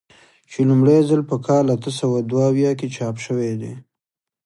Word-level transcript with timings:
چې 0.51 0.59
لومړی 0.69 0.99
ځل 1.09 1.21
په 1.29 1.37
کال 1.47 1.65
اته 1.75 1.89
سوه 1.99 2.19
دوه 2.29 2.45
اویا 2.51 2.71
کې 2.79 2.87
چاپ 2.95 3.15
شوی 3.25 3.53
دی. 3.61 3.73